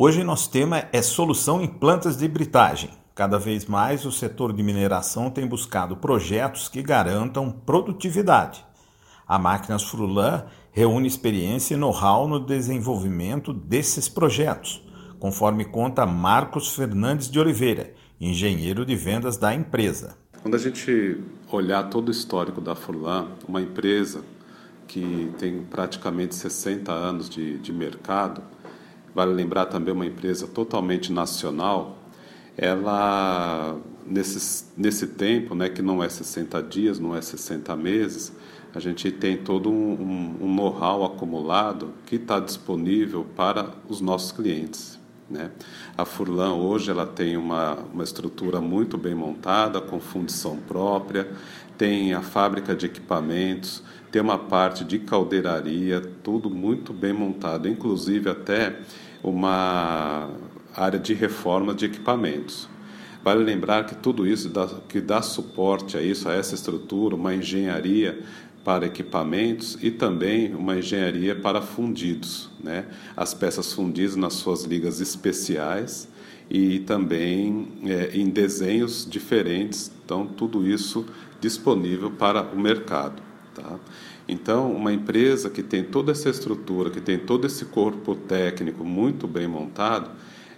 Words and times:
Hoje 0.00 0.22
nosso 0.22 0.48
tema 0.48 0.84
é 0.92 1.02
solução 1.02 1.60
em 1.60 1.66
plantas 1.66 2.16
de 2.16 2.28
britagem. 2.28 2.88
Cada 3.16 3.36
vez 3.36 3.66
mais 3.66 4.06
o 4.06 4.12
setor 4.12 4.52
de 4.52 4.62
mineração 4.62 5.28
tem 5.28 5.44
buscado 5.44 5.96
projetos 5.96 6.68
que 6.68 6.80
garantam 6.80 7.50
produtividade. 7.50 8.64
A 9.26 9.40
Máquinas 9.40 9.82
Frulan 9.82 10.44
reúne 10.70 11.08
experiência 11.08 11.74
e 11.74 11.76
know-how 11.76 12.28
no 12.28 12.38
desenvolvimento 12.38 13.52
desses 13.52 14.08
projetos, 14.08 14.86
conforme 15.18 15.64
conta 15.64 16.06
Marcos 16.06 16.76
Fernandes 16.76 17.28
de 17.28 17.40
Oliveira, 17.40 17.92
engenheiro 18.20 18.86
de 18.86 18.94
vendas 18.94 19.36
da 19.36 19.52
empresa. 19.52 20.16
Quando 20.40 20.54
a 20.54 20.58
gente 20.58 21.20
olhar 21.50 21.90
todo 21.90 22.06
o 22.06 22.12
histórico 22.12 22.60
da 22.60 22.76
Furlan, 22.76 23.32
uma 23.48 23.60
empresa 23.60 24.22
que 24.86 25.32
tem 25.38 25.62
praticamente 25.64 26.36
60 26.36 26.92
anos 26.92 27.28
de, 27.28 27.58
de 27.58 27.72
mercado, 27.72 28.42
Vale 29.14 29.32
lembrar 29.32 29.66
também 29.66 29.92
uma 29.92 30.06
empresa 30.06 30.46
totalmente 30.46 31.12
nacional, 31.12 31.98
ela 32.56 33.78
nesse, 34.06 34.64
nesse 34.76 35.06
tempo, 35.06 35.54
né, 35.54 35.68
que 35.68 35.82
não 35.82 36.02
é 36.02 36.08
60 36.08 36.62
dias, 36.62 36.98
não 36.98 37.14
é 37.14 37.20
60 37.20 37.74
meses, 37.76 38.32
a 38.74 38.80
gente 38.80 39.10
tem 39.10 39.36
todo 39.36 39.70
um, 39.70 39.92
um, 39.92 40.46
um 40.46 40.54
know-how 40.54 41.04
acumulado 41.04 41.92
que 42.06 42.16
está 42.16 42.38
disponível 42.38 43.26
para 43.36 43.72
os 43.88 44.00
nossos 44.00 44.32
clientes. 44.32 44.98
Né? 45.30 45.50
A 45.96 46.04
Furlan 46.04 46.54
hoje 46.54 46.90
ela 46.90 47.06
tem 47.06 47.36
uma, 47.36 47.74
uma 47.92 48.04
estrutura 48.04 48.60
muito 48.60 48.96
bem 48.96 49.14
montada, 49.14 49.80
com 49.80 50.00
fundição 50.00 50.56
própria, 50.56 51.28
tem 51.76 52.14
a 52.14 52.22
fábrica 52.22 52.74
de 52.74 52.86
equipamentos, 52.86 53.82
tem 54.10 54.22
uma 54.22 54.38
parte 54.38 54.84
de 54.84 54.98
caldeiraria, 54.98 56.00
tudo 56.22 56.48
muito 56.48 56.92
bem 56.92 57.12
montado, 57.12 57.68
inclusive 57.68 58.30
até 58.30 58.76
uma 59.22 60.30
área 60.74 60.98
de 60.98 61.12
reforma 61.12 61.74
de 61.74 61.84
equipamentos. 61.84 62.68
Vale 63.28 63.44
lembrar 63.44 63.84
que 63.84 63.94
tudo 63.94 64.26
isso 64.26 64.48
dá, 64.48 64.66
que 64.88 65.02
dá 65.02 65.20
suporte 65.20 65.98
a 65.98 66.00
isso, 66.00 66.30
a 66.30 66.32
essa 66.32 66.54
estrutura, 66.54 67.14
uma 67.14 67.34
engenharia 67.34 68.20
para 68.64 68.86
equipamentos 68.86 69.76
e 69.82 69.90
também 69.90 70.54
uma 70.54 70.78
engenharia 70.78 71.36
para 71.36 71.60
fundidos, 71.60 72.48
né? 72.58 72.86
As 73.14 73.34
peças 73.34 73.70
fundidas 73.70 74.16
nas 74.16 74.32
suas 74.32 74.64
ligas 74.64 74.98
especiais 75.02 76.08
e 76.48 76.78
também 76.78 77.68
é, 77.84 78.12
em 78.14 78.30
desenhos 78.30 79.06
diferentes. 79.06 79.92
Então, 80.02 80.26
tudo 80.26 80.66
isso 80.66 81.04
disponível 81.38 82.10
para 82.10 82.40
o 82.40 82.58
mercado. 82.58 83.22
Tá? 83.54 83.78
Então, 84.26 84.72
uma 84.72 84.90
empresa 84.90 85.50
que 85.50 85.62
tem 85.62 85.84
toda 85.84 86.12
essa 86.12 86.30
estrutura, 86.30 86.88
que 86.88 87.02
tem 87.02 87.18
todo 87.18 87.46
esse 87.46 87.66
corpo 87.66 88.14
técnico 88.14 88.82
muito 88.86 89.28
bem 89.28 89.46
montado, 89.46 90.12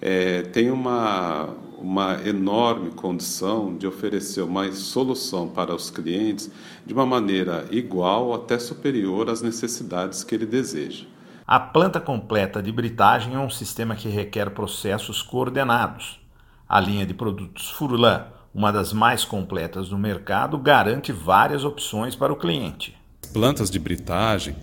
é, 0.00 0.42
tem 0.42 0.70
uma, 0.70 1.54
uma 1.78 2.20
enorme 2.26 2.90
condição 2.90 3.76
de 3.76 3.86
oferecer 3.86 4.42
uma 4.42 4.70
solução 4.72 5.48
para 5.48 5.74
os 5.74 5.90
clientes 5.90 6.50
de 6.84 6.92
uma 6.92 7.06
maneira 7.06 7.66
igual 7.70 8.26
ou 8.26 8.34
até 8.34 8.58
superior 8.58 9.28
às 9.28 9.42
necessidades 9.42 10.24
que 10.24 10.34
ele 10.34 10.46
deseja. 10.46 11.04
A 11.46 11.60
planta 11.60 12.00
completa 12.00 12.62
de 12.62 12.72
britagem 12.72 13.34
é 13.34 13.38
um 13.38 13.50
sistema 13.50 13.94
que 13.94 14.08
requer 14.08 14.50
processos 14.50 15.22
coordenados. 15.22 16.20
A 16.68 16.80
linha 16.80 17.06
de 17.06 17.14
produtos 17.14 17.70
Furlan 17.70 18.26
uma 18.56 18.72
das 18.72 18.90
mais 18.90 19.22
completas 19.22 19.90
do 19.90 19.98
mercado, 19.98 20.56
garante 20.56 21.12
várias 21.12 21.62
opções 21.62 22.16
para 22.16 22.32
o 22.32 22.36
cliente. 22.36 22.96
Plantas 23.30 23.70
de 23.70 23.78
britagem, 23.78 24.56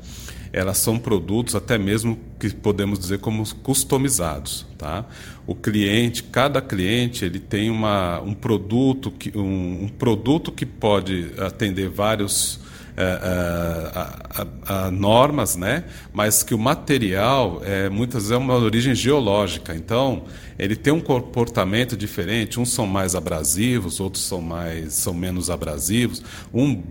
elas 0.54 0.78
são 0.78 1.00
produtos 1.00 1.56
até 1.56 1.80
mesmo 1.80 2.20
que 2.40 2.54
podemos 2.54 3.00
dizer 3.00 3.18
como 3.18 3.44
customizados, 3.56 4.68
tá? 4.78 5.04
O 5.48 5.56
cliente, 5.56 6.22
cada 6.22 6.62
cliente, 6.62 7.26
ele 7.26 7.40
tem 7.40 7.72
uma, 7.72 8.22
um 8.22 8.36
produto 8.36 9.09
que 9.09 9.36
um, 9.36 9.86
um 9.86 9.90
produto 9.90 10.52
que 10.52 10.66
pode 10.66 11.31
atender 11.40 11.90
vários 11.90 12.59
a, 12.96 14.46
a, 14.68 14.86
a, 14.86 14.92
normas, 14.92 15.56
né? 15.56 15.84
mas 16.14 16.44
que 16.44 16.54
o 16.54 16.59
material 16.59 17.62
é, 17.66 17.90
muitas 17.90 18.24
vezes 18.24 18.31
é 18.31 18.38
uma 18.38 18.56
origem 18.56 18.94
geológica. 18.94 19.76
Então, 19.76 20.24
ele 20.58 20.76
tem 20.76 20.94
um 20.94 21.02
comportamento 21.02 21.98
diferente. 21.98 22.59
Uns 22.59 22.72
são 22.72 22.86
mais 22.86 23.16
abrasivos, 23.16 24.00
outros 24.00 24.24
são, 24.24 24.42
mais, 24.42 24.94
são 24.94 25.14
menos 25.14 25.50
abrasivos. 25.50 26.22
Um 26.54 26.74
uh, 26.74 26.84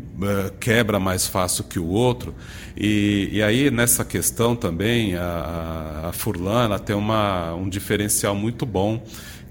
quebra 0.59 0.99
mais 0.99 1.27
fácil 1.27 1.65
que 1.65 1.79
o 1.79 1.87
outro. 1.87 2.34
E, 2.77 3.29
e 3.33 3.43
aí, 3.43 3.71
nessa 3.71 4.05
questão 4.05 4.57
também, 4.57 5.15
a, 5.15 6.09
a 6.09 6.13
Furlan 6.13 6.77
tem 6.79 6.97
uma, 6.97 7.55
um 7.55 7.69
diferencial 7.69 8.34
muito 8.34 8.67
bom 8.67 9.03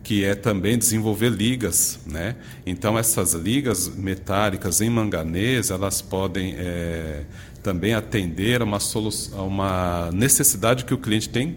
que 0.04 0.24
é 0.24 0.36
também 0.36 0.78
desenvolver 0.78 1.30
ligas, 1.30 2.00
né? 2.06 2.36
Então 2.66 2.98
essas 2.98 3.34
ligas 3.34 3.88
metálicas 3.88 4.82
em 4.82 4.90
manganês 4.90 5.70
elas 5.70 6.02
podem 6.02 6.56
é, 6.58 7.24
também 7.62 7.94
atender 7.94 8.62
a 8.62 8.66
uma, 8.66 8.78
a 8.78 9.42
uma 9.42 10.10
necessidade 10.12 10.86
que 10.86 10.94
o 10.94 10.98
cliente 10.98 11.30
tem 11.30 11.56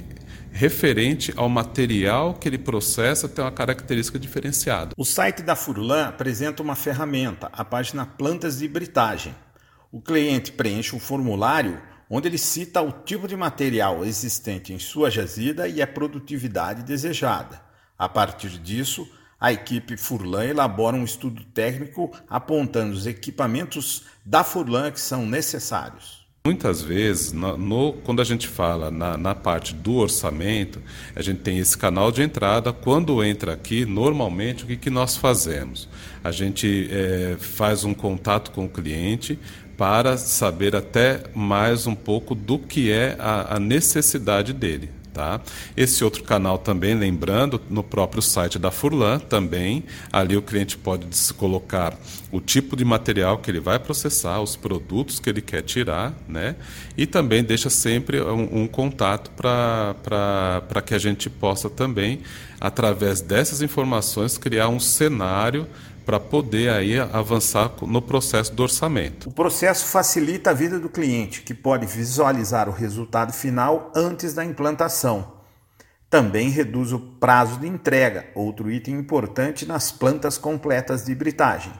referente 0.54 1.34
ao 1.36 1.48
material 1.48 2.34
que 2.34 2.48
ele 2.48 2.58
processa 2.58 3.28
tem 3.28 3.44
uma 3.44 3.50
característica 3.50 4.20
diferenciada. 4.20 4.94
O 4.96 5.04
site 5.04 5.42
da 5.42 5.56
Furlan 5.56 6.06
apresenta 6.06 6.62
uma 6.62 6.76
ferramenta, 6.76 7.50
a 7.52 7.64
página 7.64 8.06
Plantas 8.06 8.58
de 8.58 8.68
Britagem. 8.68 9.34
O 9.90 10.00
cliente 10.00 10.52
preenche 10.52 10.94
um 10.94 11.00
formulário 11.00 11.82
onde 12.08 12.28
ele 12.28 12.38
cita 12.38 12.80
o 12.80 12.92
tipo 12.92 13.26
de 13.26 13.34
material 13.34 14.04
existente 14.04 14.72
em 14.72 14.78
sua 14.78 15.10
jazida 15.10 15.66
e 15.66 15.82
a 15.82 15.86
produtividade 15.86 16.84
desejada. 16.84 17.63
A 17.98 18.08
partir 18.08 18.58
disso, 18.58 19.08
a 19.40 19.52
equipe 19.52 19.96
Furlan 19.96 20.44
elabora 20.44 20.96
um 20.96 21.04
estudo 21.04 21.44
técnico 21.44 22.10
apontando 22.28 22.92
os 22.92 23.06
equipamentos 23.06 24.04
da 24.24 24.42
Furlan 24.42 24.90
que 24.90 25.00
são 25.00 25.26
necessários. 25.26 26.24
Muitas 26.46 26.82
vezes, 26.82 27.32
no, 27.32 27.56
no, 27.56 27.92
quando 28.04 28.20
a 28.20 28.24
gente 28.24 28.46
fala 28.46 28.90
na, 28.90 29.16
na, 29.16 29.34
parte 29.34 29.74
do 29.74 29.94
orçamento, 29.94 30.78
a 31.16 31.22
gente 31.22 31.40
tem 31.40 31.58
esse 31.58 31.76
canal 31.76 32.12
de 32.12 32.20
entrada. 32.20 32.70
Quando 32.70 33.24
entra 33.24 33.54
aqui, 33.54 33.86
normalmente, 33.86 34.64
o 34.64 34.66
que, 34.66 34.76
que 34.76 34.90
nós 34.90 35.16
fazemos? 35.16 35.88
A 36.22 36.30
gente 36.30 36.86
é, 36.90 37.36
faz 37.38 37.82
um 37.84 37.94
contato 37.94 38.50
com 38.50 38.66
o 38.66 38.68
cliente 38.68 39.38
para 39.74 40.18
saber 40.18 40.76
até 40.76 41.22
mais 41.34 41.86
um 41.86 41.94
pouco 41.94 42.34
do 42.34 42.58
que 42.58 42.92
é 42.92 43.16
a, 43.18 43.56
a 43.56 43.58
necessidade 43.58 44.52
dele. 44.52 44.90
Tá? 45.14 45.40
Esse 45.76 46.02
outro 46.02 46.24
canal 46.24 46.58
também, 46.58 46.92
lembrando, 46.92 47.60
no 47.70 47.84
próprio 47.84 48.20
site 48.20 48.58
da 48.58 48.72
Furlan 48.72 49.20
também, 49.20 49.84
ali 50.12 50.36
o 50.36 50.42
cliente 50.42 50.76
pode 50.76 51.06
colocar 51.34 51.96
o 52.32 52.40
tipo 52.40 52.74
de 52.74 52.84
material 52.84 53.38
que 53.38 53.48
ele 53.48 53.60
vai 53.60 53.78
processar, 53.78 54.40
os 54.40 54.56
produtos 54.56 55.20
que 55.20 55.30
ele 55.30 55.40
quer 55.40 55.62
tirar, 55.62 56.12
né? 56.26 56.56
E 56.96 57.06
também 57.06 57.44
deixa 57.44 57.70
sempre 57.70 58.20
um, 58.20 58.62
um 58.62 58.66
contato 58.66 59.30
para 59.30 60.82
que 60.84 60.94
a 60.94 60.98
gente 60.98 61.30
possa 61.30 61.70
também, 61.70 62.22
através 62.60 63.20
dessas 63.20 63.62
informações, 63.62 64.36
criar 64.36 64.68
um 64.68 64.80
cenário 64.80 65.64
para 66.04 66.20
poder 66.20 66.70
aí 66.70 66.98
avançar 66.98 67.72
no 67.82 68.02
processo 68.02 68.54
do 68.54 68.62
orçamento. 68.62 69.28
O 69.28 69.32
processo 69.32 69.86
facilita 69.86 70.50
a 70.50 70.54
vida 70.54 70.78
do 70.78 70.88
cliente, 70.88 71.42
que 71.42 71.54
pode 71.54 71.86
visualizar 71.86 72.68
o 72.68 72.72
resultado 72.72 73.32
final 73.32 73.90
antes 73.94 74.34
da 74.34 74.44
implantação. 74.44 75.32
Também 76.10 76.48
reduz 76.48 76.92
o 76.92 76.98
prazo 76.98 77.58
de 77.58 77.66
entrega, 77.66 78.26
outro 78.34 78.70
item 78.70 78.94
importante 78.94 79.66
nas 79.66 79.90
plantas 79.90 80.38
completas 80.38 81.04
de 81.04 81.14
britagem. 81.14 81.72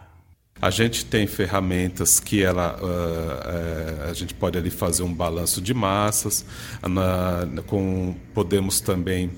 A 0.61 0.71
gente 0.71 1.05
tem 1.05 1.27
ferramentas 1.27 2.19
que 2.19 2.43
ela, 2.43 2.77
uh, 2.81 4.07
uh, 4.07 4.11
a 4.11 4.15
gente 4.15 4.33
pode 4.34 4.57
ali 4.57 4.71
fazer 4.71 5.03
um 5.03 5.13
balanço 5.13 5.61
de 5.61 5.75
massas, 5.75 6.45
na, 6.83 7.63
com, 7.66 8.15
podemos 8.33 8.81
também 8.81 9.31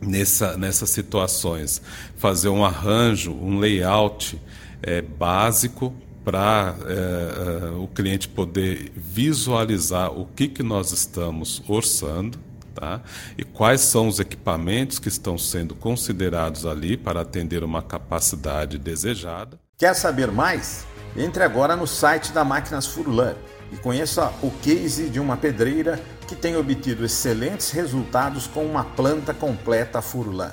nessa, 0.00 0.56
nessas 0.56 0.90
situações. 0.90 1.80
Fazer 2.16 2.48
um 2.48 2.64
arranjo, 2.64 3.32
um 3.32 3.58
layout 3.58 4.40
é, 4.82 5.02
básico 5.02 5.94
para 6.24 6.76
é, 6.86 6.92
é, 6.92 7.70
o 7.70 7.88
cliente 7.88 8.28
poder 8.28 8.92
visualizar 8.94 10.12
o 10.12 10.26
que, 10.26 10.48
que 10.48 10.62
nós 10.62 10.92
estamos 10.92 11.62
orçando. 11.66 12.38
Tá? 12.74 13.00
E 13.36 13.42
quais 13.44 13.80
são 13.80 14.06
os 14.06 14.20
equipamentos 14.20 15.00
que 15.00 15.08
estão 15.08 15.36
sendo 15.36 15.74
considerados 15.74 16.64
ali 16.64 16.96
para 16.96 17.22
atender 17.22 17.64
uma 17.64 17.82
capacidade 17.82 18.78
desejada. 18.78 19.58
Quer 19.76 19.94
saber 19.94 20.30
mais? 20.30 20.86
Entre 21.16 21.42
agora 21.42 21.74
no 21.74 21.86
site 21.86 22.32
da 22.32 22.44
Máquinas 22.44 22.86
Furlan 22.86 23.34
e 23.72 23.76
conheça 23.76 24.32
o 24.42 24.50
case 24.62 25.08
de 25.08 25.18
uma 25.20 25.36
pedreira 25.36 26.00
que 26.26 26.36
tem 26.36 26.56
obtido 26.56 27.04
excelentes 27.04 27.70
resultados 27.70 28.46
com 28.46 28.64
uma 28.64 28.84
planta 28.84 29.34
completa 29.34 30.00
Furlan. 30.00 30.52